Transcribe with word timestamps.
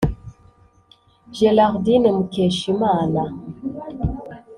Gerardine 1.35 2.09
Mukeshimana 2.17 3.21